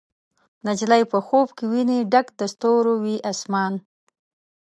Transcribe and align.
نجلۍ 0.67 1.03
په 1.11 1.17
خوب 1.25 1.47
کې 1.57 1.63
ویني 1.71 1.99
ډک 2.11 2.27
د 2.39 2.41
ستورو، 2.53 2.93
وي 3.03 3.15
اسمان 3.31 3.73